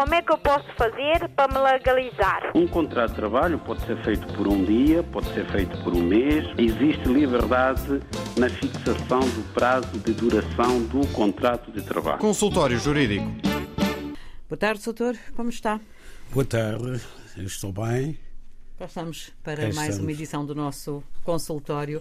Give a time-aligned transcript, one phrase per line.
[0.00, 2.52] Como é que eu posso fazer para me legalizar?
[2.54, 6.00] Um contrato de trabalho pode ser feito por um dia, pode ser feito por um
[6.00, 6.46] mês.
[6.56, 8.00] Existe liberdade
[8.38, 12.18] na fixação do prazo de duração do contrato de trabalho.
[12.18, 13.26] Consultório Jurídico.
[14.48, 15.18] Boa tarde, doutor.
[15.36, 15.78] Como está?
[16.32, 16.98] Boa tarde,
[17.36, 18.18] eu estou bem.
[18.78, 19.98] Cá estamos para Cá mais estamos.
[19.98, 22.00] uma edição do nosso consultório.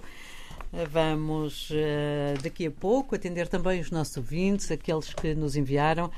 [0.89, 6.09] Vamos eh, daqui a pouco atender também os nossos ouvintes, aqueles que nos enviaram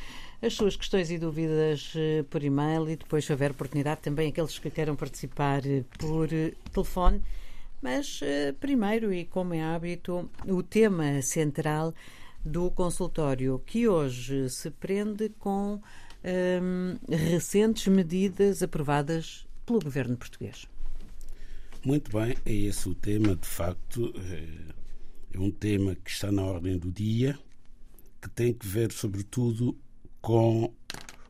[0.42, 4.58] as suas questões e dúvidas eh, por e-mail e depois, se houver oportunidade, também aqueles
[4.58, 7.22] que queiram participar eh, por eh, telefone.
[7.80, 8.22] Mas
[8.60, 11.96] primeiro, e como é hábito, o tema central
[12.46, 15.82] do consultório, que hoje se prende com
[16.62, 20.68] hum, recentes medidas aprovadas pelo governo português.
[21.84, 24.14] Muito bem, é esse o tema, de facto.
[25.34, 27.36] É um tema que está na ordem do dia,
[28.22, 29.76] que tem que ver, sobretudo,
[30.22, 30.74] com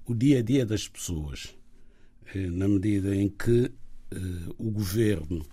[0.05, 1.55] o dia a dia das pessoas,
[2.35, 3.71] eh, na medida em que
[4.11, 4.17] eh,
[4.57, 5.45] o governo,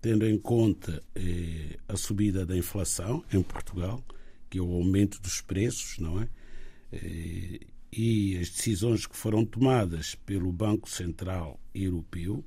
[0.00, 4.04] tendo em conta eh, a subida da inflação em Portugal,
[4.50, 6.28] que é o aumento dos preços, não é?
[7.92, 12.44] E as decisões que foram tomadas pelo Banco Central Europeu,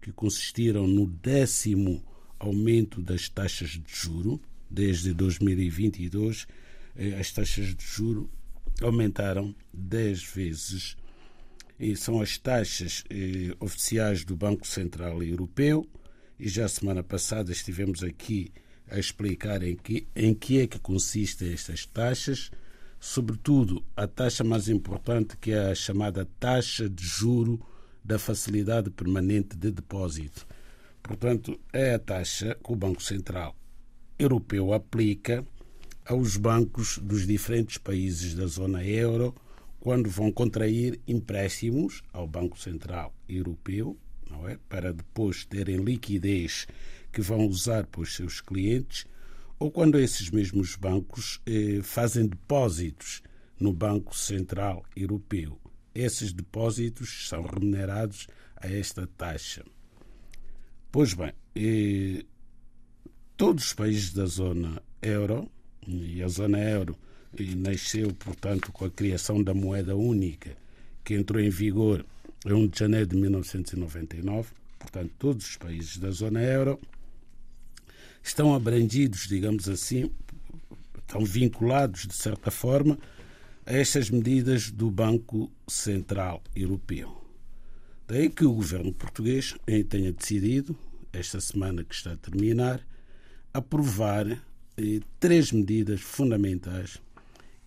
[0.00, 2.04] que consistiram no décimo
[2.38, 6.46] aumento das taxas de juro desde 2022,
[6.96, 8.30] eh, as taxas de juro
[8.84, 10.96] aumentaram 10 vezes.
[11.78, 15.86] E são as taxas eh, oficiais do Banco Central Europeu.
[16.38, 18.52] E já semana passada estivemos aqui
[18.90, 22.50] a explicar em que, em que é que consistem estas taxas,
[23.00, 27.60] sobretudo a taxa mais importante que é a chamada taxa de juro
[28.04, 30.46] da facilidade permanente de depósito.
[31.02, 33.56] Portanto, é a taxa que o Banco Central
[34.18, 35.44] Europeu aplica
[36.04, 39.34] aos bancos dos diferentes países da zona euro
[39.80, 43.98] quando vão contrair empréstimos ao Banco Central Europeu,
[44.30, 44.58] não é?
[44.68, 46.66] Para depois terem liquidez
[47.12, 49.06] que vão usar para os seus clientes,
[49.58, 53.22] ou quando esses mesmos bancos eh, fazem depósitos
[53.60, 55.60] no Banco Central Europeu.
[55.94, 58.26] Esses depósitos são remunerados
[58.56, 59.64] a esta taxa.
[60.90, 62.24] Pois bem, eh,
[63.36, 65.50] todos os países da zona euro
[65.86, 66.96] e a zona euro
[67.56, 70.56] nasceu, portanto, com a criação da moeda única,
[71.02, 72.04] que entrou em vigor
[72.46, 74.52] em 1 de janeiro de 1999.
[74.78, 76.78] Portanto, todos os países da zona euro
[78.22, 80.10] estão abrangidos, digamos assim,
[80.98, 82.98] estão vinculados, de certa forma,
[83.66, 87.22] a estas medidas do Banco Central Europeu.
[88.06, 89.54] Daí que o governo português
[89.88, 90.76] tenha decidido,
[91.12, 92.86] esta semana que está a terminar,
[93.52, 94.42] aprovar
[94.76, 97.00] eh, três medidas fundamentais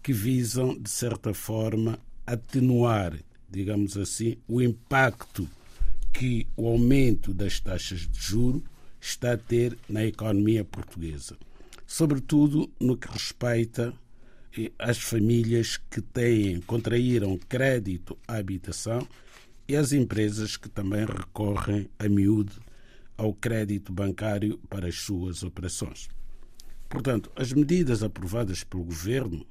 [0.04, 3.18] que visam, de certa forma, atenuar,
[3.50, 5.48] digamos assim, o impacto
[6.14, 8.64] que o aumento das taxas de juro
[9.00, 11.38] está a ter na economia portuguesa,
[11.86, 13.94] sobretudo no que respeita
[14.58, 19.08] eh, às famílias que têm contraíram crédito à habitação
[19.68, 22.54] e às empresas que também recorrem a miúdo
[23.18, 26.10] ao crédito bancário para as suas operações.
[26.90, 29.46] Portanto, as medidas aprovadas pelo Governo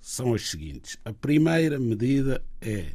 [0.00, 0.96] são as seguintes.
[1.04, 2.92] A primeira medida é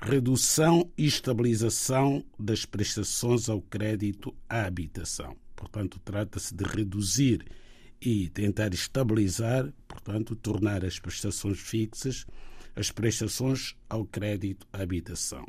[0.00, 5.36] redução e estabilização das prestações ao crédito à habitação.
[5.54, 7.44] Portanto, trata-se de reduzir
[8.00, 12.26] e tentar estabilizar, portanto, tornar as prestações fixas
[12.74, 15.46] as prestações ao crédito à habitação.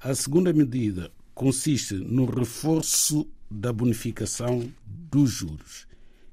[0.00, 5.86] A segunda medida consiste no reforço da bonificação dos juros.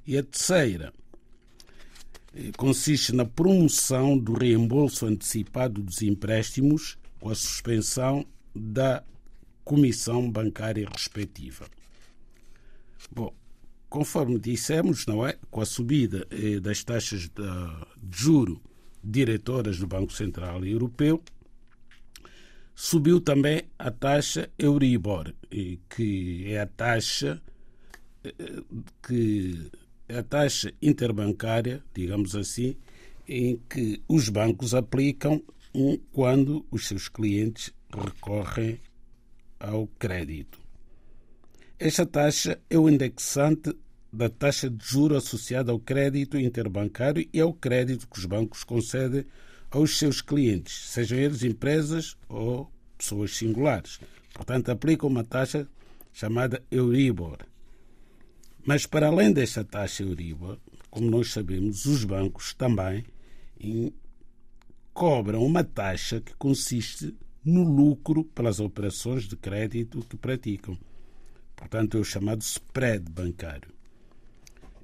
[0.08, 0.94] E a terceira
[2.56, 8.26] consiste na promoção do reembolso antecipado dos empréstimos com a suspensão
[8.56, 9.04] da
[9.66, 11.68] comissão bancária respectiva.
[13.12, 13.36] Bom,
[13.90, 15.38] conforme dissemos, não é?
[15.52, 16.26] Com a subida
[16.62, 17.32] das taxas de
[18.10, 18.62] juro
[19.04, 21.22] diretoras do Banco Central Europeu,
[22.74, 25.34] subiu também a taxa Euribor,
[25.90, 27.42] que é a taxa
[29.06, 29.70] que
[30.10, 32.76] a taxa interbancária, digamos assim,
[33.28, 35.44] em que os bancos aplicam
[36.12, 38.80] quando os seus clientes recorrem
[39.60, 40.60] ao crédito.
[41.78, 43.76] Esta taxa é o indexante
[44.12, 49.26] da taxa de juro associada ao crédito interbancário e ao crédito que os bancos concedem
[49.70, 54.00] aos seus clientes, sejam eles empresas ou pessoas singulares.
[54.34, 55.68] Portanto, aplicam uma taxa
[56.14, 57.38] chamada Euribor.
[58.68, 60.58] Mas, para além desta taxa Euribor,
[60.90, 63.06] como nós sabemos, os bancos também
[64.94, 67.16] cobram uma taxa que consiste
[67.46, 70.78] no lucro pelas operações de crédito que praticam.
[71.56, 73.74] Portanto, é o chamado spread bancário.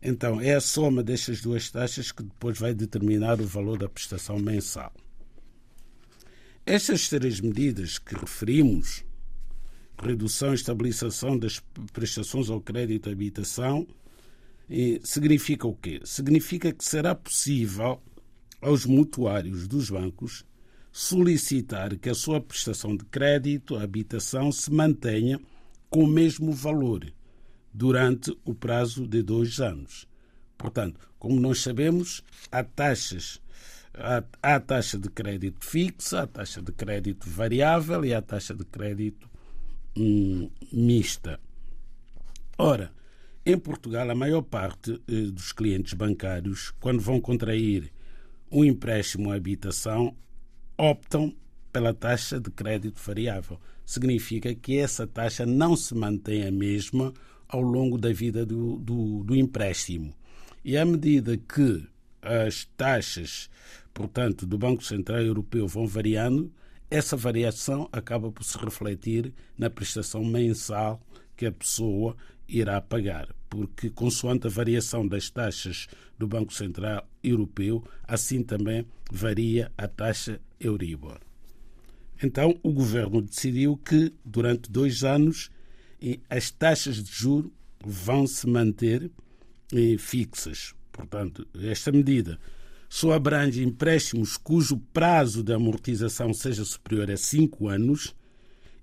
[0.02, 4.40] Então, é a soma destas duas taxas que depois vai determinar o valor da prestação
[4.40, 4.94] mensal.
[6.66, 9.04] Estas três medidas que referimos,
[10.02, 11.62] redução e estabilização das
[11.92, 13.88] prestações ao crédito à habitação,
[15.04, 16.02] significa o quê?
[16.04, 18.02] Significa que será possível
[18.62, 20.46] aos mutuários dos bancos
[20.92, 25.40] solicitar que a sua prestação de crédito à habitação se mantenha
[25.90, 27.12] com o mesmo valor
[27.74, 30.08] durante o prazo de dois anos.
[30.58, 33.42] Portanto, como nós sabemos, há taxas.
[34.42, 39.30] Há, taxa de crédito fixa, a taxa de crédito variável e a taxa de crédito
[39.98, 41.40] hum, mista.
[42.58, 42.92] Ora,
[43.46, 47.92] em Portugal, a maior parte eh, dos clientes bancários, quando vão contrair
[48.52, 50.16] um empréstimo à habitação,
[50.78, 51.36] optam
[51.72, 53.60] pela taxa de crédito variável.
[53.86, 57.14] Significa que essa taxa não se mantém a mesma
[57.48, 60.14] ao longo da vida do, do, do empréstimo.
[60.64, 61.86] E à medida que
[62.22, 63.50] as taxas,
[63.94, 66.52] portanto, do Banco Central Europeu vão variando,
[66.94, 71.02] essa variação acaba por se refletir na prestação mensal
[71.36, 72.16] que a pessoa
[72.48, 75.88] irá pagar, porque consoante a variação das taxas
[76.20, 81.20] do Banco Central Europeu, assim também varia a taxa Euribor.
[82.22, 85.50] Então, o governo decidiu que durante dois anos
[86.30, 87.52] as taxas de juro
[87.84, 89.10] vão se manter
[89.74, 90.76] eh, fixas.
[90.92, 92.40] Portanto, esta medida
[92.94, 98.16] só abrange empréstimos cujo prazo de amortização seja superior a 5 anos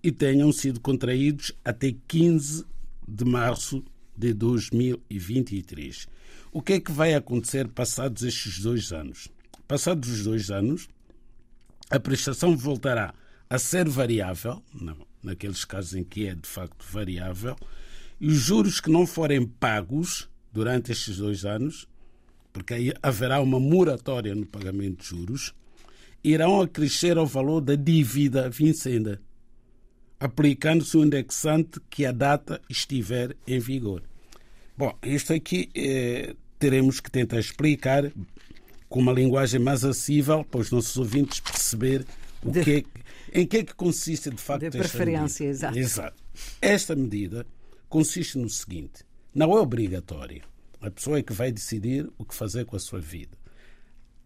[0.03, 2.65] e tenham sido contraídos até 15
[3.07, 3.85] de março
[4.17, 6.09] de 2023.
[6.51, 9.29] O que é que vai acontecer passados estes dois anos?
[9.69, 10.89] Passados os dois anos,
[11.89, 13.15] a prestação voltará
[13.49, 17.57] a ser variável, não, naqueles casos em que é de facto variável,
[18.21, 21.87] e os juros que não forem pagos durante estes dois anos,
[22.53, 25.55] porque aí haverá uma moratória no pagamento de juros,
[26.23, 29.21] irão acrescer ao valor da dívida vincenda,
[30.19, 34.03] aplicando-se o indexante que a data estiver em vigor.
[34.77, 38.11] Bom, isto aqui eh, teremos que tentar explicar
[38.89, 42.05] com uma linguagem mais acessível para os nossos ouvintes perceber
[42.43, 42.85] o que
[43.33, 45.69] é, em que é que consiste de facto de preferência, medida.
[45.69, 45.79] exato.
[45.79, 46.23] exato.
[46.61, 47.47] Esta medida
[47.89, 49.05] consiste no seguinte:
[49.35, 50.43] não é obrigatória.
[50.81, 53.37] A pessoa é que vai decidir o que fazer com a sua vida.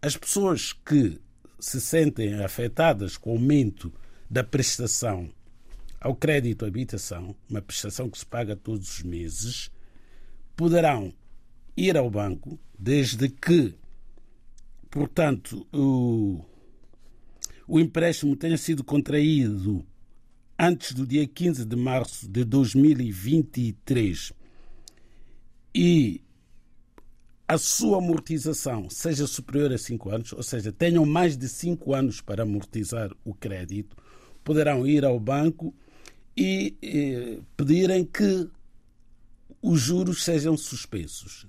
[0.01, 1.19] As pessoas que
[1.59, 3.93] se sentem afetadas com o aumento
[4.29, 5.31] da prestação
[5.99, 9.71] ao crédito à habitação, uma prestação que se paga todos os meses,
[10.55, 11.13] poderão
[11.75, 13.73] ir ao banco desde que,
[14.89, 16.43] portanto, o
[17.67, 19.83] o empréstimo tenha sido contraído
[20.57, 24.31] antes do dia 15 de março de 2023
[25.73, 26.21] e
[27.47, 32.21] a sua amortização seja superior a 5 anos, ou seja, tenham mais de 5 anos
[32.21, 33.95] para amortizar o crédito,
[34.43, 35.73] poderão ir ao banco
[36.35, 38.49] e eh, pedirem que
[39.61, 41.47] os juros sejam suspensos.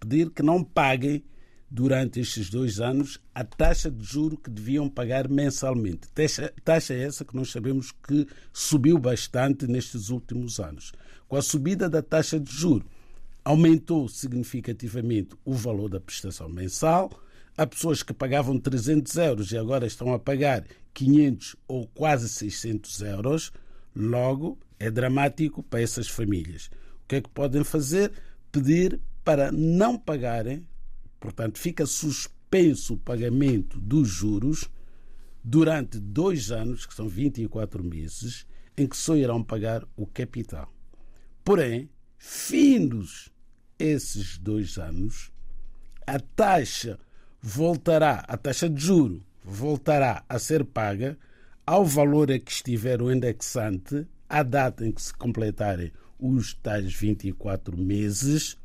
[0.00, 1.22] Pedir que não paguem
[1.70, 6.08] durante estes dois anos a taxa de juro que deviam pagar mensalmente.
[6.14, 10.92] Taxa, taxa essa que nós sabemos que subiu bastante nestes últimos anos.
[11.26, 12.84] Com a subida da taxa de juro,
[13.44, 17.10] aumentou significativamente o valor da prestação mensal.
[17.56, 23.02] Há pessoas que pagavam 300 euros e agora estão a pagar 500 ou quase 600
[23.02, 23.52] euros.
[23.94, 26.70] Logo, é dramático para essas famílias.
[27.04, 28.12] O que é que podem fazer?
[28.50, 30.66] Pedir para não pagarem
[31.22, 34.68] Portanto, fica suspenso o pagamento dos juros
[35.42, 38.44] durante dois anos, que são 24 meses,
[38.76, 40.68] em que só irão pagar o capital.
[41.44, 41.88] Porém,
[42.24, 43.32] findos
[43.76, 45.32] esses dois anos,
[46.06, 46.96] a taxa
[47.42, 51.18] voltará, a taxa de juro voltará a ser paga
[51.66, 56.94] ao valor a que estiver o indexante à data em que se completarem os tais
[56.94, 58.56] 24 meses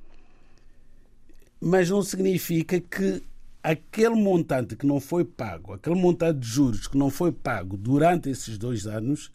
[1.59, 3.23] mas não significa que
[3.63, 8.29] aquele montante que não foi pago, aquele montante de juros que não foi pago durante
[8.29, 9.31] esses dois anos,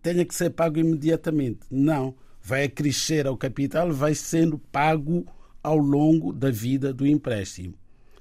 [0.00, 1.58] tenha que ser pago imediatamente.
[1.68, 2.14] Não.
[2.48, 5.26] Vai crescer ao capital, vai sendo pago
[5.62, 7.74] ao longo da vida do empréstimo.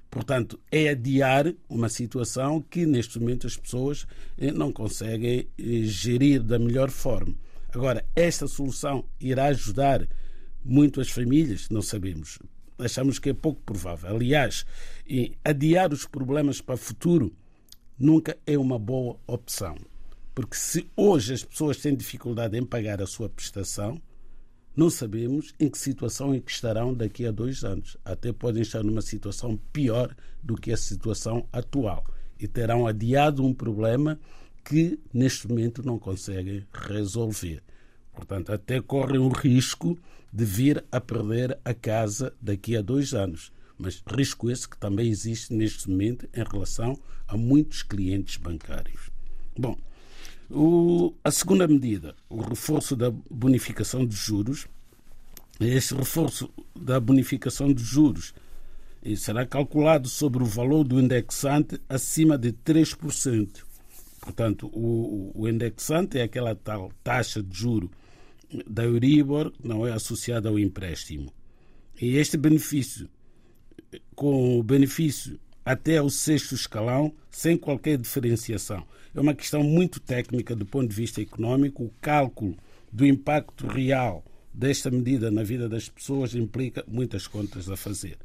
[0.09, 4.05] Portanto, é adiar uma situação que neste momento as pessoas
[4.37, 7.35] eh, não conseguem eh, gerir da melhor forma.
[7.73, 10.05] Agora, esta solução irá ajudar
[10.63, 11.69] muito as famílias?
[11.69, 12.39] Não sabemos
[12.77, 14.15] achamos que é pouco provável.
[14.15, 14.65] Aliás,
[15.43, 17.35] adiar os problemas para o futuro
[17.97, 19.75] nunca é uma boa opção.
[20.35, 23.99] Porque se hoje as pessoas têm dificuldade em pagar a sua prestação,
[24.77, 27.97] não sabemos em que situação em que estarão daqui a dois anos.
[28.05, 32.05] Até podem estar numa situação pior do que a situação atual
[32.39, 34.19] e terão adiado um problema
[34.63, 37.63] que neste momento não conseguem resolver.
[38.13, 39.97] Portanto, até correm o risco
[40.31, 43.51] de vir a perder a casa daqui a dois anos.
[43.79, 49.09] Mas risco esse que também existe neste momento em relação a muitos clientes bancários.
[49.57, 49.75] Bom,
[50.49, 54.67] o, a segunda medida, o reforço da bonificação de juros.
[55.59, 58.33] Este reforço da bonificação de juros
[59.15, 63.63] será calculado sobre o valor do indexante acima de 3%.
[64.21, 67.89] Portanto, o, o indexante é aquela tal taxa de juro
[68.67, 71.31] da Euribor não é associada ao empréstimo.
[72.01, 73.09] E este benefício,
[74.15, 78.87] com o benefício até ao sexto escalão, sem qualquer diferenciação.
[79.13, 81.83] É uma questão muito técnica do ponto de vista econômico.
[81.83, 82.55] O cálculo
[82.89, 88.17] do impacto real desta medida na vida das pessoas implica muitas contas a fazer.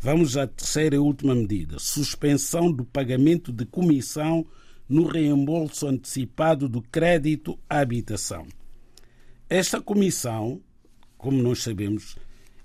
[0.00, 4.46] Vamos à terceira e última medida: suspensão do pagamento de comissão
[4.88, 8.46] no reembolso antecipado do crédito à habitação.
[9.46, 10.58] Esta comissão,
[11.18, 12.16] como nós sabemos,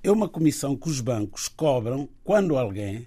[0.02, 3.06] é uma comissão que os bancos cobram quando alguém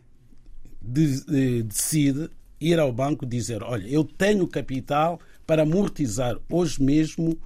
[0.81, 2.31] decide
[2.61, 7.39] ir ao banco dizer: Olha, eu tenho capital para amortizar hoje mesmo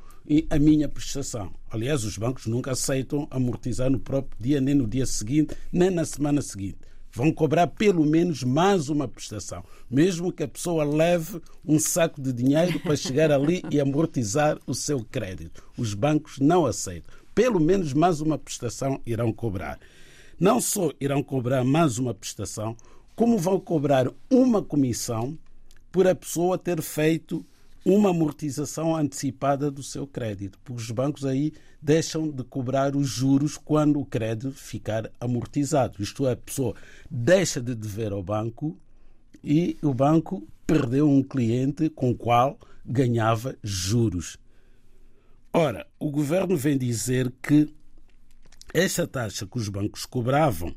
[0.48, 1.52] a minha prestação.
[1.70, 6.04] Aliás, os bancos nunca aceitam amortizar no próprio dia, nem no dia seguinte, nem na
[6.04, 6.78] semana seguinte.
[7.12, 12.32] Vão cobrar pelo menos mais uma prestação, mesmo que a pessoa leve um saco de
[12.32, 15.64] dinheiro para chegar ali e amortizar o seu crédito.
[15.76, 17.12] Os bancos não aceitam.
[17.34, 19.80] Pelo menos mais uma prestação irão cobrar.
[20.38, 22.76] Não só irão cobrar mais uma prestação,
[23.20, 25.38] como vão cobrar uma comissão
[25.92, 27.44] por a pessoa ter feito
[27.84, 33.58] uma amortização antecipada do seu crédito, porque os bancos aí deixam de cobrar os juros
[33.58, 36.02] quando o crédito ficar amortizado.
[36.02, 36.74] Isto é, a pessoa
[37.10, 38.74] deixa de dever ao banco
[39.44, 44.38] e o banco perdeu um cliente com o qual ganhava juros.
[45.52, 47.68] Ora, o governo vem dizer que
[48.72, 50.74] esta taxa que os bancos cobravam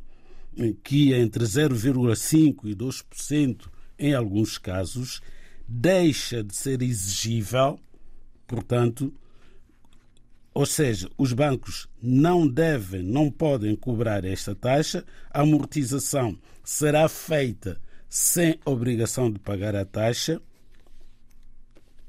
[0.83, 3.67] que ia entre 0,5% e 2%
[3.98, 5.22] em alguns casos,
[5.67, 7.79] deixa de ser exigível,
[8.48, 9.13] portanto,
[10.53, 17.81] ou seja, os bancos não devem, não podem cobrar esta taxa, a amortização será feita
[18.07, 20.39] sem obrigação de pagar a taxa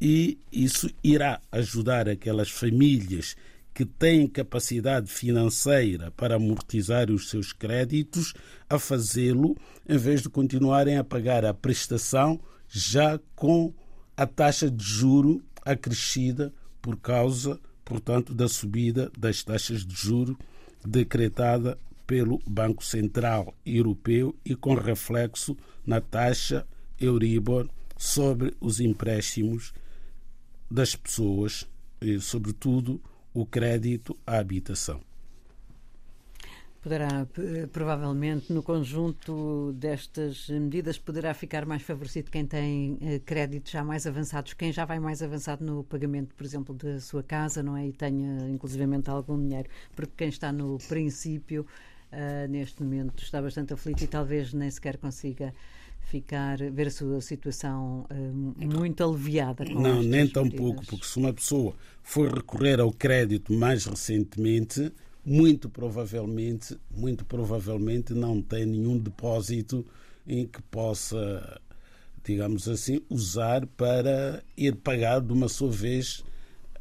[0.01, 3.37] e isso irá ajudar aquelas famílias
[3.75, 8.33] que têm capacidade financeira para amortizar os seus créditos
[8.71, 13.75] a fazê-lo, em vez de continuarem a pagar a prestação já com
[14.17, 20.39] a taxa de juro acrescida por causa, portanto, da subida das taxas de juro
[20.87, 21.77] decretada
[22.07, 26.65] pelo Banco Central Europeu e com reflexo na taxa
[27.01, 29.73] Euribor sobre os empréstimos
[30.71, 31.67] das pessoas,
[32.01, 33.01] e, sobretudo
[33.35, 35.01] o crédito à habitação.
[36.81, 37.27] Poderá,
[37.73, 44.07] provavelmente, no conjunto destas medidas, poderá ficar mais favorecido quem tem eh, créditos já mais
[44.07, 47.87] avançados, quem já vai mais avançado no pagamento, por exemplo, da sua casa, não é?
[47.87, 49.67] E tenha, inclusivamente, algum dinheiro.
[49.97, 51.67] Porque quem está no princípio,
[52.13, 55.55] uh, neste momento, está bastante aflito e talvez nem sequer consiga
[56.05, 59.65] ficar, ver a sua situação uh, muito aliviada.
[59.65, 64.93] não, nem tão pouco, porque se uma pessoa for recorrer ao crédito mais recentemente,
[65.25, 69.85] muito provavelmente, muito provavelmente não tem nenhum depósito
[70.27, 71.61] em que possa,
[72.23, 76.23] digamos assim, usar para ir pagar de uma só vez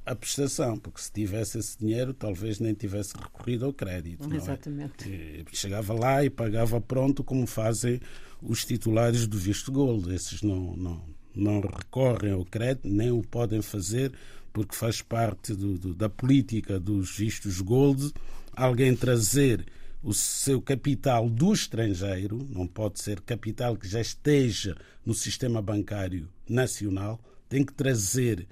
[0.05, 4.31] a prestação, porque se tivesse esse dinheiro, talvez nem tivesse recorrido ao crédito.
[4.31, 4.35] É?
[4.35, 5.11] Exatamente.
[5.11, 5.43] É?
[5.53, 7.99] Chegava lá e pagava pronto, como fazem
[8.41, 10.13] os titulares do visto gold.
[10.13, 11.05] Esses não, não,
[11.35, 14.11] não recorrem ao crédito, nem o podem fazer,
[14.51, 18.13] porque faz parte do, do, da política dos vistos gold
[18.55, 19.65] alguém trazer
[20.01, 26.29] o seu capital do estrangeiro, não pode ser capital que já esteja no sistema bancário
[26.47, 28.47] nacional, tem que trazer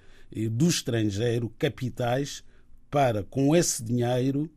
[0.49, 2.43] do estrangeiro capitais
[2.89, 4.49] para, com esse dinheiro,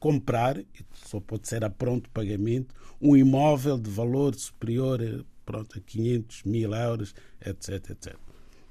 [0.00, 0.58] comprar,
[1.06, 6.42] só pode ser a pronto pagamento, um imóvel de valor superior a, pronto, a 500
[6.44, 8.16] mil euros, etc, etc.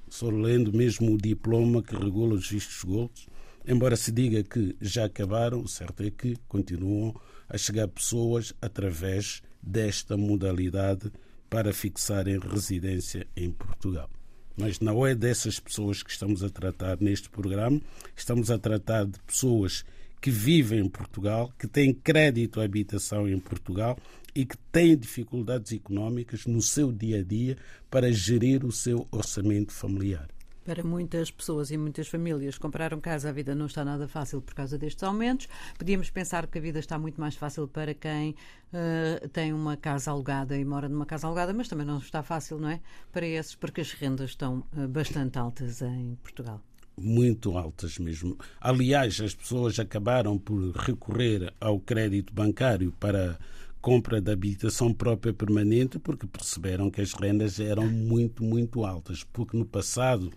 [0.09, 3.27] Só lendo mesmo o diploma que regula os vistos golds,
[3.65, 7.13] embora se diga que já acabaram, o certo é que continuam
[7.47, 11.11] a chegar pessoas através desta modalidade
[11.47, 14.09] para fixarem residência em Portugal.
[14.57, 17.81] Mas não é dessas pessoas que estamos a tratar neste programa,
[18.15, 19.85] estamos a tratar de pessoas
[20.21, 23.97] que vivem em Portugal, que têm crédito à habitação em Portugal
[24.35, 27.57] e que têm dificuldades económicas no seu dia a dia
[27.89, 30.27] para gerir o seu orçamento familiar.
[30.63, 34.41] Para muitas pessoas e muitas famílias, comprar um casa, a vida não está nada fácil
[34.41, 35.47] por causa destes aumentos.
[35.77, 40.11] Podíamos pensar que a vida está muito mais fácil para quem uh, tem uma casa
[40.11, 42.79] alugada e mora numa casa alugada, mas também não está fácil, não é?
[43.11, 46.61] Para esses, porque as rendas estão uh, bastante altas em Portugal
[46.97, 48.37] muito altas mesmo.
[48.59, 53.39] Aliás, as pessoas acabaram por recorrer ao crédito bancário para
[53.81, 59.23] compra de habitação própria permanente porque perceberam que as rendas eram muito, muito altas.
[59.23, 60.31] Porque no passado,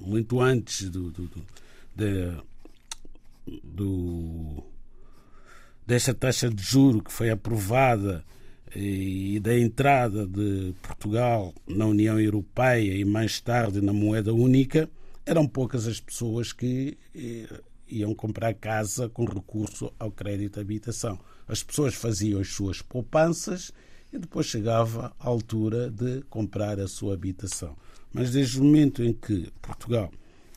[0.00, 1.46] muito antes do, do, do,
[1.94, 2.36] de,
[3.62, 4.64] do
[5.86, 8.24] desta taxa de juro que foi aprovada
[8.76, 14.88] e da entrada de Portugal na União Europeia e mais tarde na moeda única,
[15.24, 17.48] eram poucas as pessoas que eh,
[17.88, 21.18] iam comprar casa com recurso ao crédito de habitação.
[21.46, 23.72] As pessoas faziam as suas poupanças
[24.12, 27.76] e depois chegava a altura de comprar a sua habitação.
[28.12, 30.10] Mas desde o momento em que Portugal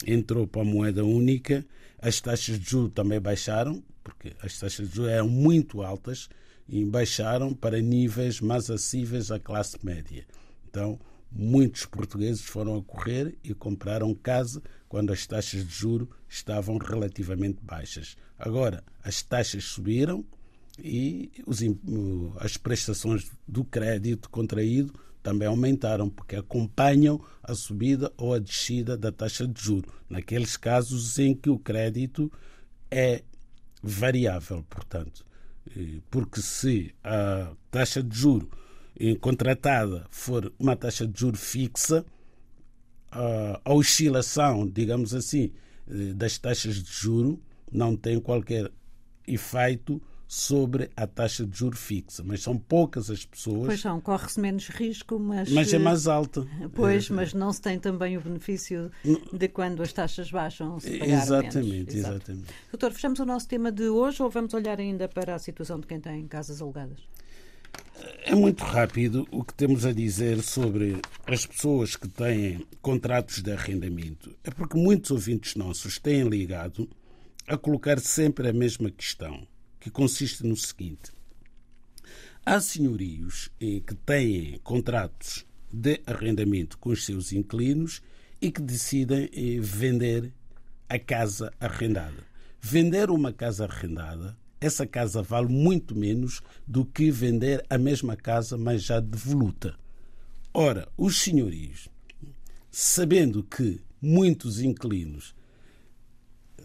[0.05, 1.65] entrou para a moeda única,
[1.99, 6.29] as taxas de juros também baixaram, porque as taxas de juros eram muito altas
[6.67, 10.25] e baixaram para níveis mais acessíveis à classe média.
[10.69, 10.99] Então,
[11.31, 17.59] muitos portugueses foram a correr e compraram casa quando as taxas de juro estavam relativamente
[17.61, 18.17] baixas.
[18.37, 20.25] Agora, as taxas subiram
[20.79, 21.59] e os,
[22.39, 29.11] as prestações do crédito contraído também aumentaram, porque acompanham a subida ou a descida da
[29.11, 32.31] taxa de juro, naqueles casos em que o crédito
[32.89, 33.23] é
[33.81, 35.25] variável, portanto.
[36.09, 38.49] Porque se a taxa de juro
[39.19, 42.05] contratada for uma taxa de juro fixa,
[43.11, 45.51] a oscilação, digamos assim,
[45.89, 48.71] eh, das taxas de juro não tem qualquer
[49.27, 50.01] efeito
[50.33, 53.65] sobre a taxa de juro fixa, mas são poucas as pessoas.
[53.65, 55.51] Pois são, corre-se menos risco, mas.
[55.51, 56.47] Mas é mais alta.
[56.73, 57.13] Pois, é.
[57.13, 58.89] mas não se tem também o benefício
[59.33, 61.95] de quando as taxas baixam se pagar Exatamente, menos.
[61.95, 62.45] exatamente.
[62.71, 65.85] Doutor, fechamos o nosso tema de hoje ou vamos olhar ainda para a situação de
[65.85, 66.99] quem tem casas alugadas?
[68.23, 73.51] É muito rápido o que temos a dizer sobre as pessoas que têm contratos de
[73.51, 74.33] arrendamento.
[74.45, 76.89] É porque muitos ouvintes nossos têm ligado
[77.45, 79.45] a colocar sempre a mesma questão,
[79.81, 81.11] que consiste no seguinte:
[82.45, 88.01] há senhorios que têm contratos de arrendamento com os seus inquilinos
[88.41, 90.31] e que decidem eh, vender
[90.87, 92.25] a casa arrendada.
[92.61, 98.55] Vender uma casa arrendada essa casa vale muito menos do que vender a mesma casa,
[98.55, 99.75] mas já devoluta.
[100.53, 101.89] Ora, os senhorios,
[102.69, 105.33] sabendo que muitos inquilinos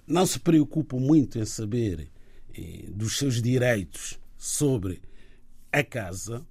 [0.06, 2.08] não se preocupam muito em saber eh,
[2.88, 5.00] dos seus direitos sobre
[5.72, 6.46] a casa,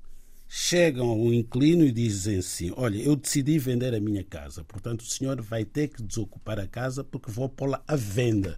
[0.48, 5.06] chegam ao inquilino e dizem assim: Olha, eu decidi vender a minha casa, portanto o
[5.06, 8.58] senhor vai ter que desocupar a casa porque vou pô-la à venda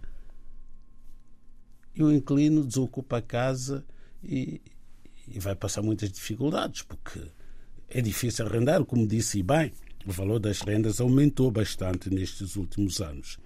[1.98, 3.84] e o inquilino desocupa a casa
[4.22, 4.62] e,
[5.26, 7.20] e vai passar muitas dificuldades, porque
[7.88, 9.72] é difícil arrendar, como disse bem,
[10.06, 13.36] o valor das rendas aumentou bastante nestes últimos anos.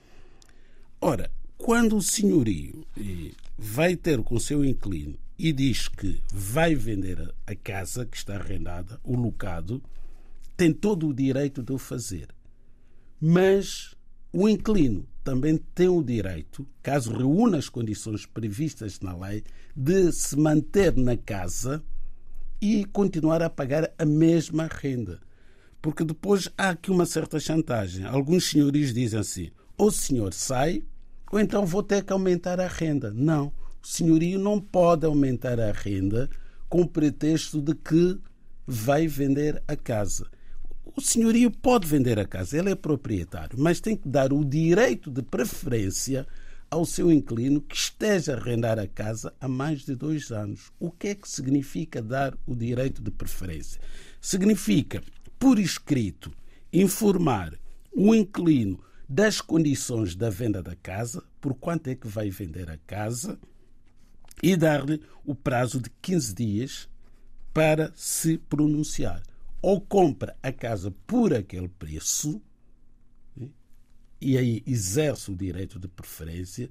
[1.01, 1.31] Ora,
[1.63, 2.85] quando o senhorio
[3.57, 8.35] vai ter com o seu inquilino e diz que vai vender a casa que está
[8.35, 9.81] arrendada, o locado,
[10.57, 12.27] tem todo o direito de o fazer.
[13.21, 13.95] Mas
[14.33, 19.45] o inquilino também tem o direito, caso reúna as condições previstas na lei,
[19.75, 21.81] de se manter na casa
[22.61, 25.21] e continuar a pagar a mesma renda.
[25.81, 28.05] Porque depois há aqui uma certa chantagem.
[28.05, 30.83] Alguns senhores dizem assim: ou o senhor sai,
[31.33, 33.11] ou então vou ter que aumentar a renda.
[33.13, 33.53] Não.
[33.83, 36.31] O senhorio não pode aumentar a renda
[36.69, 38.17] com o pretexto de que
[38.67, 40.31] vai vender a casa
[40.95, 45.11] o senhorio pode vender a casa, ele é proprietário, mas tem que dar o direito
[45.11, 46.27] de preferência
[46.71, 50.71] ao seu inquilino que esteja a arrendar a casa há mais de dois anos.
[50.79, 53.81] O que é que significa dar o direito de preferência?
[54.21, 55.03] Significa,
[55.39, 56.31] por escrito,
[56.73, 57.59] informar
[57.95, 62.79] o inquilino das condições da venda da casa, por quanto é que vai vender a
[62.87, 63.39] casa,
[64.43, 66.89] e dar-lhe o prazo de 15 dias
[67.53, 69.23] para se pronunciar
[69.61, 72.43] ou compra a casa por aquele preço
[74.23, 76.71] e aí exerce o direito de preferência,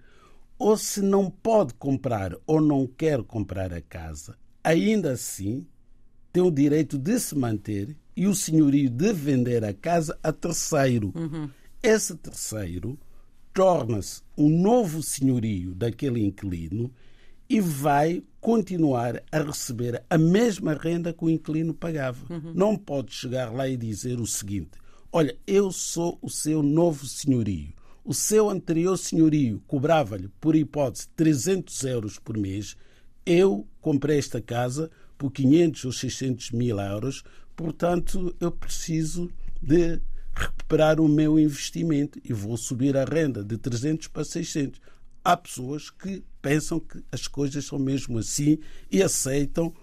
[0.57, 5.67] ou se não pode comprar ou não quer comprar a casa, ainda assim
[6.31, 11.11] tem o direito de se manter e o senhorio de vender a casa a terceiro.
[11.13, 11.49] Uhum.
[11.83, 12.97] Esse terceiro
[13.53, 16.91] torna-se um novo senhorio daquele inquilino
[17.49, 22.31] e vai continuar a receber a mesma renda que o inquilino pagava.
[22.31, 22.53] Uhum.
[22.53, 24.71] Não pode chegar lá e dizer o seguinte:
[25.11, 27.73] Olha, eu sou o seu novo senhorio.
[28.05, 32.77] O seu anterior senhorio cobrava-lhe, por hipótese, 300 euros por mês.
[33.25, 37.23] Eu comprei esta casa por 500 ou 600 mil euros,
[37.55, 39.29] portanto, eu preciso
[39.61, 39.99] de
[40.35, 44.79] recuperar o meu investimento e vou subir a renda de 300 para 600.
[45.23, 48.57] Há pessoas que pensam que as coisas são mesmo assim
[48.89, 49.73] e aceitam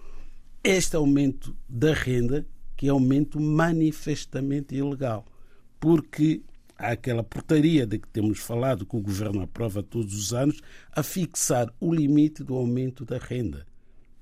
[0.63, 5.25] este aumento da renda, que é aumento manifestamente ilegal.
[5.79, 6.41] Porque
[6.77, 11.03] há aquela portaria de que temos falado, que o governo aprova todos os anos, a
[11.03, 13.65] fixar o limite do aumento da renda.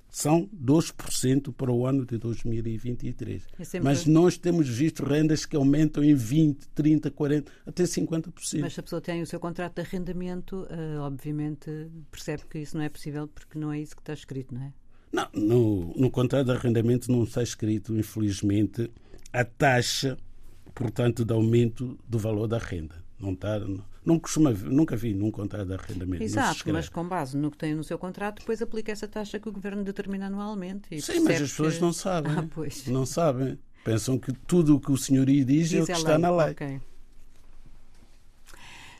[0.09, 3.43] São 2% para o ano de 2023.
[3.73, 8.61] É Mas nós temos visto rendas que aumentam em 20%, 30%, 40%, até 50%.
[8.61, 12.77] Mas se a pessoa tem o seu contrato de arrendamento, uh, obviamente percebe que isso
[12.77, 14.73] não é possível porque não é isso que está escrito, não é?
[15.11, 18.91] Não, no, no contrato de arrendamento não está escrito, infelizmente,
[19.31, 20.17] a taxa
[20.77, 23.03] portanto, de aumento do valor da renda.
[23.19, 26.23] Não está, não, não costuma, nunca vi num contrato de arrendamento.
[26.23, 29.49] Exato, mas com base no que tem no seu contrato, depois aplica essa taxa que
[29.49, 31.01] o governo determina anualmente.
[31.01, 31.81] Sim, mas as pessoas que...
[31.81, 32.31] não sabem.
[32.31, 33.59] Ah, não sabem.
[33.83, 36.17] Pensam que tudo o que o senhorio diz, diz é o que está lei.
[36.19, 36.51] na lei.
[36.53, 36.81] Okay.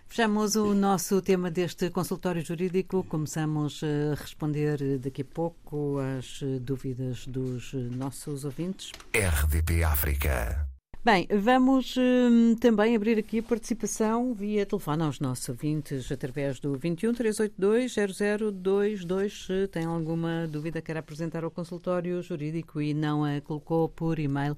[0.10, 3.06] Fechamos o nosso tema deste consultório jurídico.
[3.06, 8.92] Começamos a responder daqui a pouco às dúvidas dos nossos ouvintes.
[9.14, 10.67] RDP África.
[11.08, 16.78] Bem, vamos hum, também abrir aqui a participação via telefone aos nossos ouvintes através do
[16.78, 19.46] 21 382 0022.
[19.46, 24.58] Se tem alguma dúvida, quer apresentar ao consultório jurídico e não a colocou por e-mail,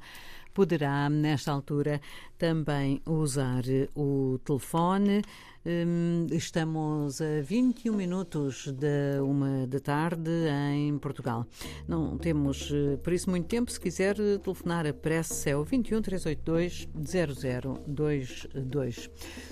[0.54, 2.00] poderá, nesta altura,
[2.38, 3.64] também usar
[3.96, 5.22] o telefone.
[5.66, 10.32] Hum, estamos a 21 minutos da uma da tarde
[10.74, 11.46] em Portugal.
[11.86, 13.70] Não temos, eh, por isso, muito tempo.
[13.70, 19.10] Se quiser telefonar, a pressa é o 21 382 0022.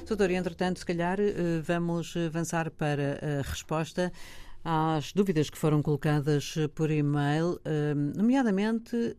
[0.07, 4.13] Doutor, entretanto, se calhar eh, vamos avançar para a resposta
[4.69, 7.58] às dúvidas que foram colocadas por e-mail,
[8.17, 9.15] nomeadamente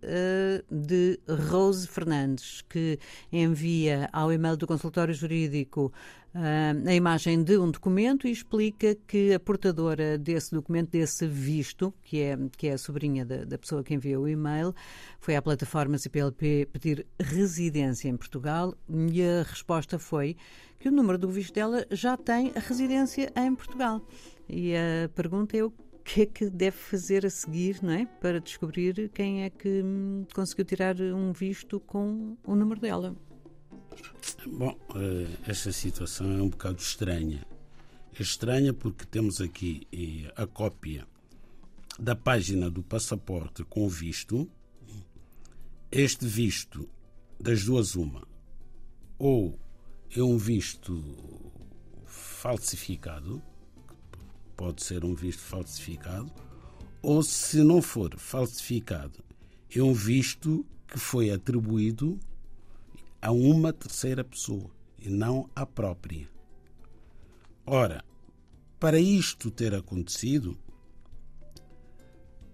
[0.70, 2.98] de Rose Fernandes, que
[3.32, 5.90] envia ao e-mail do consultório jurídico
[6.86, 12.20] a imagem de um documento e explica que a portadora desse documento, desse visto, que
[12.20, 14.74] é, que é a sobrinha da, da pessoa que enviou o e-mail,
[15.18, 20.36] foi à plataforma CPLP pedir residência em Portugal e a resposta foi
[20.78, 24.02] que o número do visto dela já tem a residência em Portugal.
[24.48, 25.72] E a pergunta é o
[26.04, 28.06] que é que deve fazer a seguir, não é?
[28.06, 33.14] Para descobrir quem é que hum, conseguiu tirar um visto com o número dela.
[34.46, 37.44] Bom, eh, esta situação é um bocado estranha.
[38.18, 41.06] É estranha porque temos aqui eh, a cópia
[41.98, 44.50] da página do passaporte com o visto.
[45.92, 46.88] Este visto,
[47.38, 48.26] das duas, uma,
[49.18, 49.58] ou
[50.14, 51.02] é um visto
[52.06, 53.42] falsificado,
[54.58, 56.30] pode ser um visto falsificado,
[57.00, 59.22] ou se não for falsificado,
[59.74, 62.18] é um visto que foi atribuído
[63.22, 64.68] a uma terceira pessoa
[64.98, 66.28] e não à própria.
[67.64, 68.04] Ora,
[68.80, 70.58] para isto ter acontecido,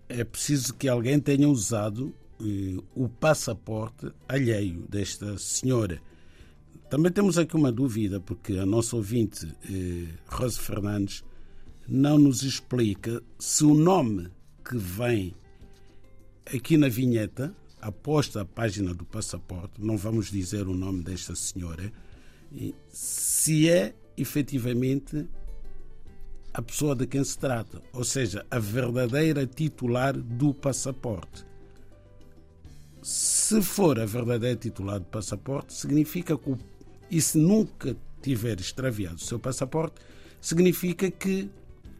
[0.07, 6.03] é preciso que alguém tenha usado eh, o passaporte alheio desta senhora.
[6.91, 11.25] Também temos aqui uma dúvida, porque a nossa ouvinte, eh, Rosa Fernandes,
[11.89, 14.31] não nos explica se o nome
[14.65, 15.35] que vem
[16.47, 21.93] aqui na vinheta aposta a página do passaporte, não vamos dizer o nome desta senhora,
[22.89, 25.29] se é efetivamente
[26.53, 31.45] a pessoa de quem se trata, ou seja, a verdadeira titular do passaporte.
[33.03, 36.57] Se for a verdadeira titular do passaporte, significa que,
[37.11, 39.97] e se nunca tiver extraviado o seu passaporte,
[40.41, 41.51] significa que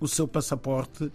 [0.05, 1.11] o seu passaporte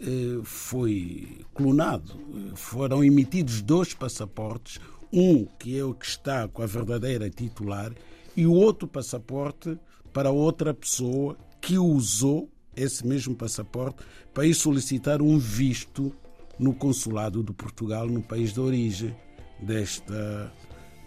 [0.00, 2.12] eh, foi clonado.
[2.56, 4.80] Foram emitidos dois passaportes,
[5.12, 7.92] um que é o que está com a verdadeira titular
[8.36, 9.78] e o outro passaporte
[10.12, 16.12] para outra pessoa que usou esse mesmo passaporte para ir solicitar um visto
[16.58, 19.14] no consulado de Portugal, no país de origem
[19.62, 20.52] desta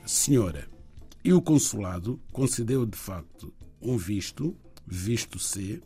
[0.05, 0.65] senhora.
[1.25, 5.81] E o consulado concedeu de facto um visto, visto C,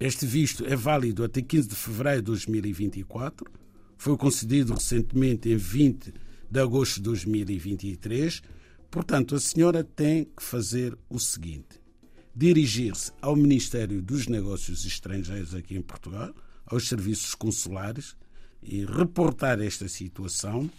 [0.00, 3.46] este visto é válido até 15 de fevereiro de 2024.
[3.98, 6.14] foi concedido recentemente em 20
[6.50, 8.40] de agosto de 2023.
[8.90, 11.78] Portanto, a senhora tem que fazer o seguinte:
[12.34, 16.34] dirigir-se ao Ministério dos Negócios Estrangeiros aqui em Portugal,
[16.64, 18.16] aos serviços consulares,
[18.62, 20.70] e reportar esta situação.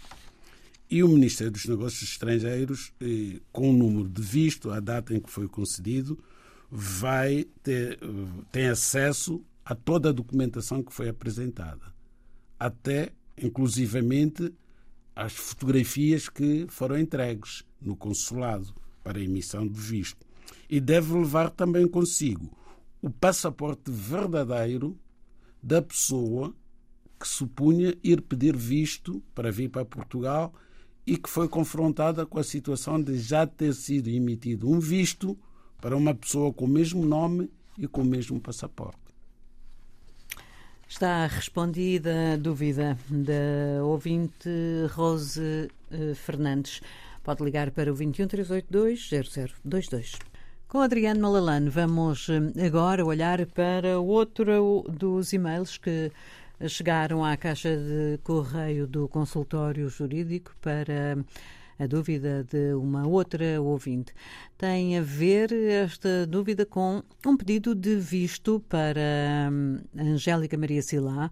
[0.90, 5.20] E o Ministério dos Negócios Estrangeiros, eh, com o número de visto, a data em
[5.20, 6.18] que foi concedido,
[6.74, 7.98] vai ter
[8.50, 11.92] tem acesso a toda a documentação que foi apresentada,
[12.58, 14.54] até inclusivamente
[15.14, 20.26] as fotografias que foram entregues no consulado para a emissão do visto.
[20.66, 22.50] E deve levar também consigo
[23.02, 24.98] o passaporte verdadeiro
[25.62, 26.54] da pessoa
[27.20, 30.54] que supunha ir pedir visto para vir para Portugal
[31.06, 35.38] e que foi confrontada com a situação de já ter sido emitido um visto
[35.82, 39.02] para uma pessoa com o mesmo nome e com o mesmo passaporte.
[40.88, 44.48] Está respondida a dúvida da ouvinte
[44.92, 46.80] Rose eh, Fernandes.
[47.24, 49.10] Pode ligar para o 21 382
[49.64, 50.12] 0022.
[50.68, 56.12] Com Adriano Malalane, vamos eh, agora olhar para outro dos e-mails que
[56.68, 61.16] chegaram à caixa de correio do consultório jurídico para
[61.82, 64.14] a dúvida de uma outra ouvinte.
[64.56, 71.28] Tem a ver esta dúvida com um pedido de visto para hum, Angélica Maria Silá,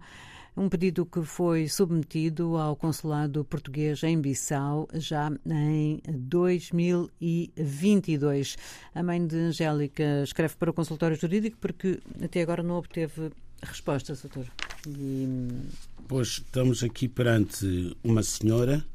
[0.55, 8.57] um pedido que foi submetido ao consulado português em Bissau já em 2022.
[8.93, 13.31] A mãe de Angélica escreve para o consultório jurídico porque até agora não obteve
[13.63, 14.45] resposta, doutor.
[14.85, 15.25] E...
[15.29, 15.61] Hum,
[16.09, 18.85] pois estamos aqui perante uma senhora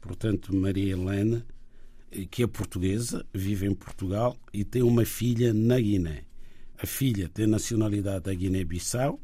[0.00, 1.46] portanto, Maria Helena,
[2.10, 6.24] eh, que é portuguesa, vive em Portugal e tem uma filha na Guiné.
[6.82, 9.20] A filha tem nacionalidade da Guiné-Bissau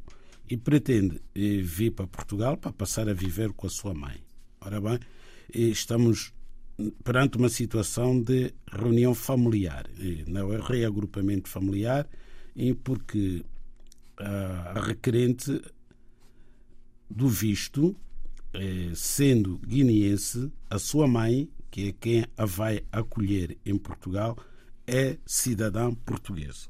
[0.48, 4.16] e pretende eh, vir para Portugal para passar a viver com a sua mãe.
[4.60, 4.98] Ora bem,
[5.54, 6.32] eh, estamos
[7.02, 9.86] perante uma situação de reunião familiar,
[10.26, 12.06] não é reagrupamento familiar,
[12.84, 13.42] porque
[14.18, 15.62] a requerente
[17.10, 18.05] do visto eh,
[18.94, 24.36] sendo guineense, a sua mãe, que é quem a vai acolher em Portugal,
[24.86, 26.68] é cidadã portuguesa.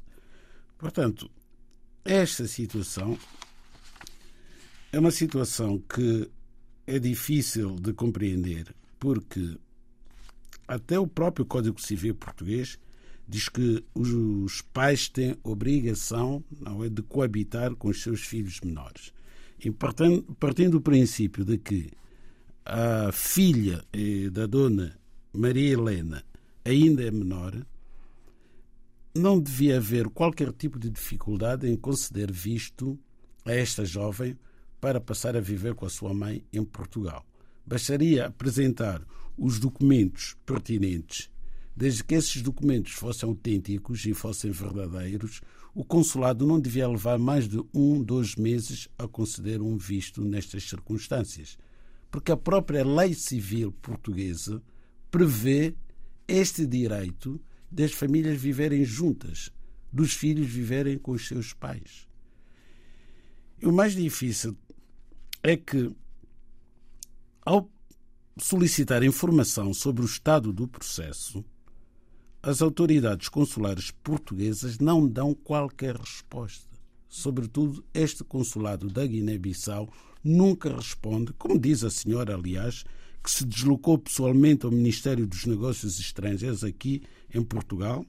[0.77, 1.29] Portanto,
[2.03, 3.17] esta situação
[4.91, 6.29] é uma situação que
[6.85, 9.57] é difícil de compreender, porque
[10.67, 12.79] até o próprio Código Civil português
[13.27, 19.11] diz que os pais têm obrigação não é, de coabitar com os seus filhos menores.
[19.63, 21.89] E partindo, partindo do princípio de que
[22.65, 24.97] a filha eh, da dona
[25.33, 26.23] Maria Helena
[26.63, 27.65] ainda é menor,
[29.15, 32.99] não devia haver qualquer tipo de dificuldade em conceder visto
[33.45, 34.37] a esta jovem
[34.79, 37.25] para passar a viver com a sua mãe em Portugal.
[37.65, 39.01] Bastaria apresentar
[39.37, 41.29] os documentos pertinentes,
[41.77, 45.41] desde que esses documentos fossem autênticos e fossem verdadeiros,
[45.75, 50.63] o consulado não devia levar mais de um, dois meses a conceder um visto nestas
[50.63, 51.55] circunstâncias,
[52.09, 54.59] porque a própria lei civil portuguesa
[55.11, 55.75] prevê
[56.27, 57.39] este direito
[57.71, 59.51] das famílias viverem juntas,
[59.93, 62.07] dos filhos viverem com os seus pais.
[63.61, 64.57] E o mais difícil
[65.43, 65.95] é que,
[67.45, 67.69] ao
[68.39, 71.45] solicitar informação sobre o estado do processo,
[72.47, 76.65] as autoridades consulares portuguesas não dão qualquer resposta.
[77.09, 79.91] Sobretudo, este consulado da Guiné-Bissau
[80.23, 82.85] nunca responde, como diz a senhora, aliás,
[83.21, 87.03] que se deslocou pessoalmente ao Ministério dos Negócios Estrangeiros aqui
[87.35, 88.05] em Portugal,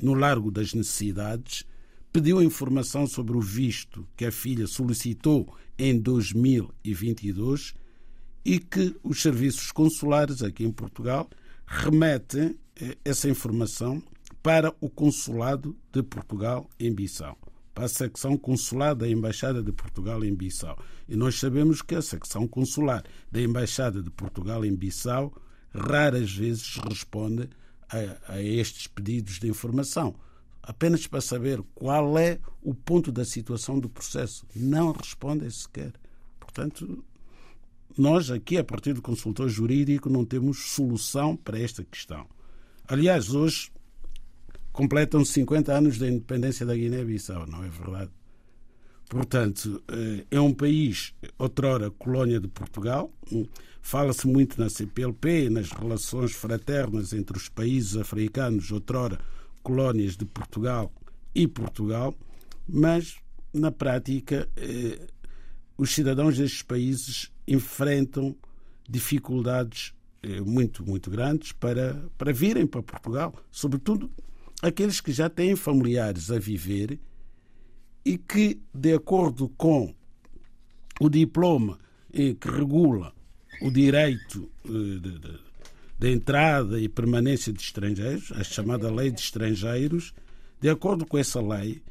[0.00, 1.64] no Largo das Necessidades,
[2.12, 7.74] pediu informação sobre o visto que a filha solicitou em 2022
[8.44, 11.28] e que os serviços consulares aqui em Portugal
[11.66, 14.02] remetem eh, essa informação
[14.42, 17.36] para o Consulado de Portugal em Bissau,
[17.74, 20.78] para a secção consular da Embaixada de Portugal em Bissau.
[21.08, 25.34] E nós sabemos que a secção consular da Embaixada de Portugal em Bissau
[25.74, 27.48] raras vezes responde
[27.88, 30.14] a, a estes pedidos de informação
[30.66, 34.44] apenas para saber qual é o ponto da situação do processo.
[34.54, 35.92] Não respondem sequer.
[36.40, 37.04] Portanto,
[37.96, 42.26] nós aqui, a partir do consultor jurídico, não temos solução para esta questão.
[42.86, 43.70] Aliás, hoje
[44.72, 48.10] completam 50 anos da independência da Guiné-Bissau, não é verdade?
[49.08, 53.12] Portanto, eh, é um país, outrora colónia de Portugal.
[53.80, 59.18] Fala-se muito na CPLP, nas relações fraternas entre os países africanos, outrora
[59.62, 60.92] colónias de Portugal
[61.34, 62.14] e Portugal,
[62.68, 63.16] mas,
[63.52, 65.06] na prática, eh,
[65.78, 68.36] os cidadãos destes países enfrentam
[68.88, 74.10] dificuldades eh, muito, muito grandes para, para virem para Portugal, sobretudo
[74.62, 76.98] aqueles que já têm familiares a viver
[78.04, 79.94] e que, de acordo com
[81.00, 81.78] o diploma
[82.12, 83.12] eh, que regula
[83.60, 85.38] o direito eh, de, de,
[85.98, 90.14] de entrada e permanência de estrangeiros, a chamada Lei de Estrangeiros,
[90.60, 91.82] de acordo com essa lei,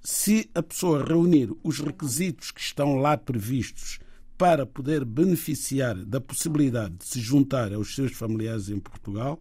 [0.00, 3.98] se a pessoa reunir os requisitos que estão lá previstos
[4.36, 9.40] para poder beneficiar da possibilidade de se juntar aos seus familiares em Portugal,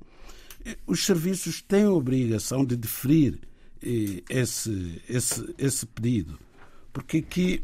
[0.66, 3.40] eh, os serviços têm a obrigação de deferir
[3.84, 6.40] eh, esse, esse, esse pedido.
[6.94, 7.62] Porque aqui,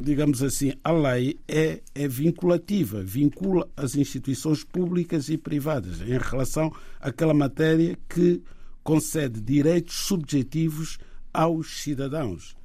[0.00, 6.72] digamos assim, a lei é, é vinculativa, vincula as instituições públicas e privadas em relação
[7.00, 8.42] àquela matéria que
[8.82, 10.98] concede direitos subjetivos
[11.34, 12.56] aos cidadãos.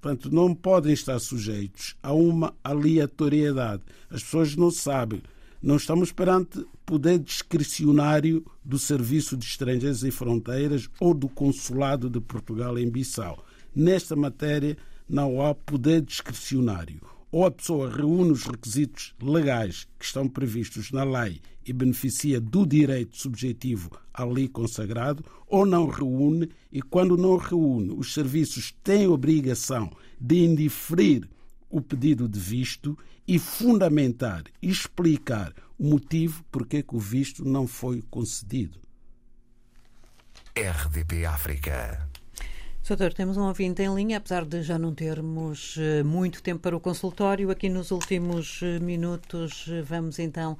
[0.00, 3.82] Portanto, não podem estar sujeitos a uma aleatoriedade.
[4.08, 5.22] As pessoas não sabem.
[5.62, 12.18] Não estamos perante poder discricionário do Serviço de Estrangeiros e Fronteiras ou do Consulado de
[12.18, 13.44] Portugal em Bissau.
[13.76, 20.28] Nesta matéria, não há poder discricionário ou a pessoa reúne os requisitos legais que estão
[20.28, 27.16] previstos na lei e beneficia do direito subjetivo ali consagrado, ou não reúne, e quando
[27.16, 29.90] não reúne, os serviços têm obrigação
[30.20, 31.28] de indeferir
[31.68, 38.02] o pedido de visto e fundamentar, explicar o motivo porque que o visto não foi
[38.10, 38.80] concedido.
[40.56, 42.09] RDP África.
[42.90, 46.76] Doutor, temos um ouvinte em linha, apesar de já não termos eh, muito tempo para
[46.76, 47.48] o consultório.
[47.48, 50.58] Aqui nos últimos eh, minutos eh, vamos então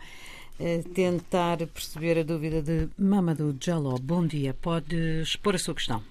[0.95, 3.97] tentar perceber a dúvida de Mamadou Jaló.
[4.01, 6.05] Bom dia, pode expor a sua questão.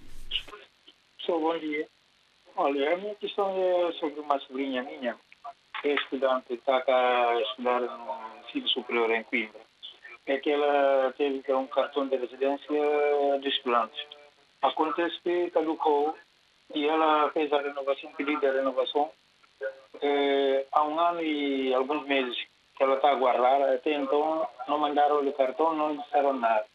[1.19, 1.87] Sou bom dia.
[2.57, 5.15] Olha, a minha questão é sobre uma sobrinha minha,
[5.81, 9.61] que é estudante, está cá a estudar no ensino superior em Coimbra.
[10.25, 12.67] É que ela teve um cartão de residência
[13.41, 14.18] de estudantes
[14.61, 16.15] Acontece que caducou
[16.73, 19.09] e ela fez a renovação, pedido de renovação,
[20.01, 22.37] eh, há um ano e alguns meses
[22.77, 26.65] que ela está a guardar, até então não mandaram o cartão, não disseram nada.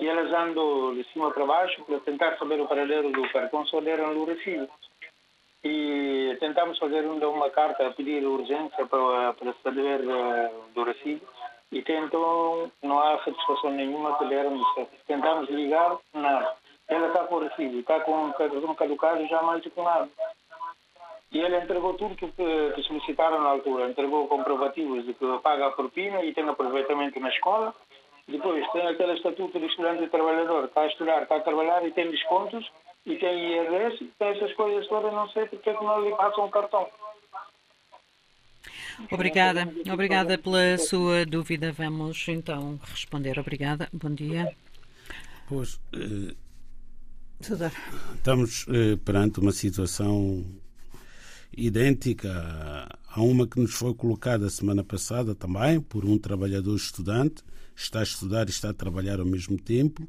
[0.00, 3.80] E elas andam de cima para baixo para tentar saber o paradeiro do cartão, só
[3.80, 4.68] deram o recibo.
[5.64, 11.26] E tentamos fazer uma carta pedir urgência para, para saber uh, do recibo.
[11.72, 14.60] E tentam, não há satisfação nenhuma que deram.
[15.06, 16.56] Tentamos ligar, nada.
[16.88, 20.10] Ela está com o recibo, está com um caducado já mais do que um ano.
[21.30, 23.90] E ele entregou tudo que, que solicitaram na altura.
[23.90, 27.74] Entregou comprovativos de que paga a propina e tem aproveitamento na escola.
[28.26, 30.64] Depois tem aquele estatuto de estudante e trabalhador.
[30.64, 32.66] Está a estudar, está a trabalhar e tem descontos.
[33.04, 35.12] E tem IRS, tem essas coisas todas.
[35.12, 36.88] Não sei porque é que não lhe passam o cartão.
[39.12, 41.72] Obrigada, obrigada pela sua dúvida.
[41.72, 43.38] Vamos então responder.
[43.38, 44.50] Obrigada, bom dia.
[45.48, 45.80] Pois,
[47.40, 47.70] eh,
[48.16, 50.44] Estamos eh, perante uma situação
[51.56, 57.42] idêntica a uma que nos foi colocada semana passada também por um trabalhador estudante,
[57.74, 60.06] está a estudar e está a trabalhar ao mesmo tempo,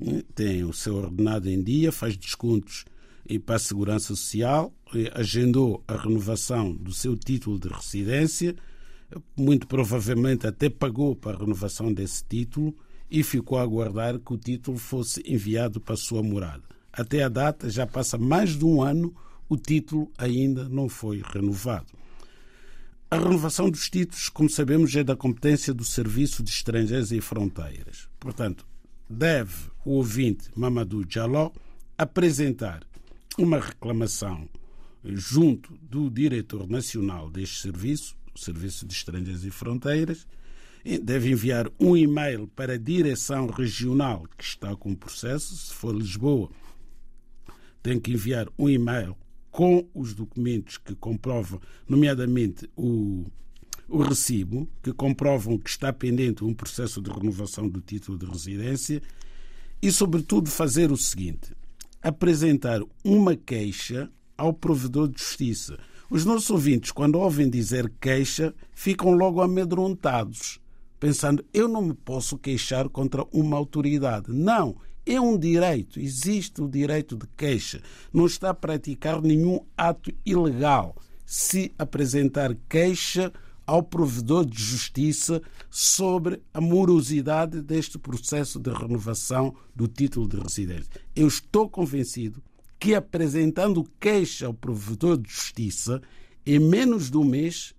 [0.00, 2.84] eh, tem o seu ordenado em dia, faz descontos
[3.26, 8.54] e para a Segurança Social, eh, agendou a renovação do seu título de residência,
[9.36, 12.74] muito provavelmente até pagou para a renovação desse título
[13.10, 16.62] e ficou a aguardar que o título fosse enviado para sua morada.
[16.92, 19.14] Até a data, já passa mais de um ano,
[19.48, 21.86] o título ainda não foi renovado.
[23.10, 28.06] A renovação dos títulos, como sabemos, é da competência do Serviço de Estrangeiros e Fronteiras.
[28.20, 28.66] Portanto,
[29.08, 31.50] deve o ouvinte Mamadou Jaló
[31.96, 32.82] apresentar
[33.38, 34.46] uma reclamação
[35.02, 40.26] junto do diretor nacional deste serviço, o Serviço de Estrangeiros e Fronteiras,
[41.02, 45.94] deve enviar um e-mail para a direção regional que está com o processo, se for
[45.94, 46.50] Lisboa,
[47.82, 49.16] tem que enviar um e-mail
[49.50, 53.24] com os documentos que comprovam, nomeadamente o,
[53.88, 59.02] o recibo, que comprovam que está pendente um processo de renovação do título de residência
[59.80, 61.52] e, sobretudo, fazer o seguinte:
[62.02, 65.78] apresentar uma queixa ao provedor de justiça.
[66.10, 70.60] Os nossos ouvintes, quando ouvem dizer queixa, ficam logo amedrontados,
[70.98, 74.32] pensando: eu não me posso queixar contra uma autoridade.
[74.32, 74.76] Não,
[75.06, 77.80] é um direito, existe o direito de queixa.
[78.12, 80.94] Não está a praticar nenhum ato ilegal
[81.24, 83.32] se apresentar queixa
[83.66, 90.90] ao provedor de justiça sobre a morosidade deste processo de renovação do título de residência.
[91.14, 92.42] Eu estou convencido
[92.80, 96.00] que apresentando queixa ao provedor de justiça,
[96.46, 97.74] em menos de um mês,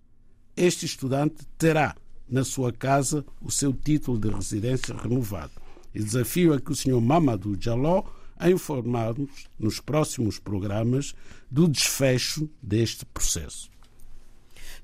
[0.55, 1.95] este estudante terá
[2.29, 5.51] na sua casa o seu título de residência renovado.
[5.93, 7.01] E desafio a que o Sr.
[7.01, 8.03] Mamadou Jaló
[8.37, 11.13] a informar-nos nos próximos programas
[11.51, 13.69] do desfecho deste processo.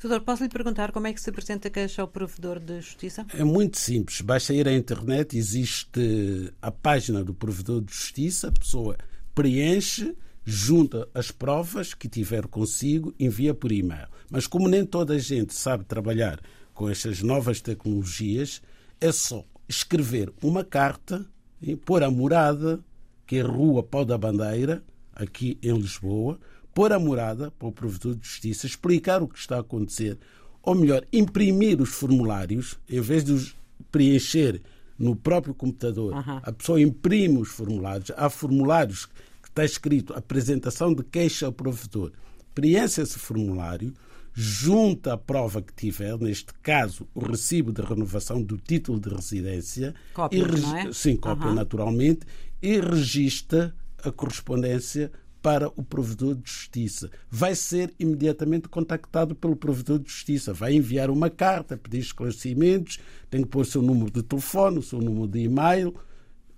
[0.01, 3.25] Doutor, posso lhe perguntar como é que se apresenta a queixa ao provedor de justiça?
[3.33, 4.21] É muito simples.
[4.21, 8.97] Basta ir à internet, existe a página do provedor de justiça, a pessoa
[9.33, 14.07] preenche, junta as provas que tiver consigo, envia por e-mail.
[14.29, 16.39] Mas como nem toda a gente sabe trabalhar
[16.75, 18.61] com estas novas tecnologias,
[19.01, 21.25] é só escrever uma carta,
[21.61, 22.79] e pôr a morada,
[23.25, 26.37] que é Rua Pau da Bandeira, aqui em Lisboa,
[26.73, 30.19] pôr a morada para o provedor de justiça, explicar o que está a acontecer,
[30.61, 33.55] ou melhor, imprimir os formulários, em vez de os
[33.91, 34.61] preencher
[34.99, 36.39] no próprio computador, uhum.
[36.43, 38.11] a pessoa imprime os formulários.
[38.15, 39.05] Há formulários
[39.41, 42.11] que está escrito apresentação de queixa ao provedor.
[42.53, 43.93] Preenche esse formulário,
[44.35, 49.95] junta a prova que tiver, neste caso o recibo de renovação do título de residência,
[50.13, 50.93] cópia, e, é?
[50.93, 51.55] sim, cópia uhum.
[51.55, 52.27] naturalmente,
[52.61, 53.73] e registra
[54.03, 55.09] a correspondência
[55.41, 57.09] para o provedor de justiça.
[57.29, 60.51] Vai ser imediatamente contactado pelo provedor de justiça.
[60.51, 64.81] Vai enviar uma carta, pedir esclarecimentos, tem que pôr o seu número de telefone, o
[64.81, 65.95] seu número de e-mail.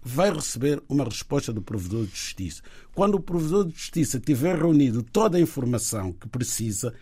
[0.02, 2.64] Vai receber uma resposta do provedor de justiça.
[2.96, 6.94] Quando o provedor de justiça tiver reunido toda a informação que precisa,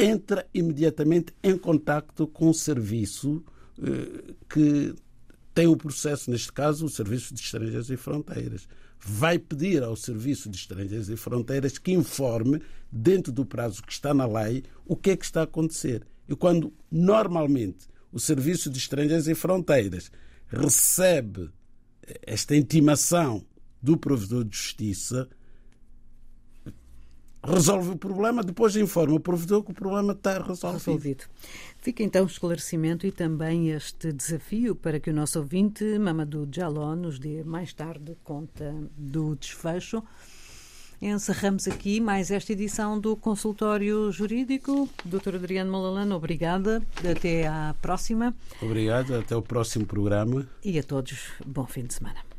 [0.00, 3.44] entra imediatamente em contacto com o serviço
[3.82, 4.94] eh, que
[5.54, 8.68] tem o processo, neste caso, o Serviço de Estrangeiros e Fronteiras.
[8.98, 14.14] Vai pedir ao Serviço de Estrangeiros e Fronteiras que informe, dentro do prazo que está
[14.14, 16.06] na lei, o que é que está a acontecer.
[16.28, 20.10] E quando normalmente o Serviço de Estrangeiros e Fronteiras
[20.46, 21.50] recebe
[22.22, 23.44] esta intimação
[23.82, 25.28] do provedor de justiça,
[27.42, 30.72] resolve o problema, depois informa o provedor que o problema está resolvido.
[30.72, 31.24] resolvido.
[31.78, 36.94] Fica então o esclarecimento e também este desafio para que o nosso ouvinte, Mamadou Jaló,
[36.94, 40.02] nos dê mais tarde conta do desfecho.
[41.02, 44.86] Encerramos aqui mais esta edição do Consultório Jurídico.
[45.02, 45.36] Dr.
[45.36, 46.82] Adriano Malalano, obrigada.
[46.98, 48.34] Até à próxima.
[48.60, 50.46] Obrigado, até o próximo programa.
[50.62, 52.29] E a todos, bom fim de semana.